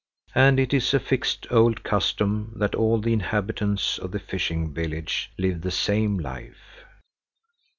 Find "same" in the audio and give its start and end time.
5.69-6.17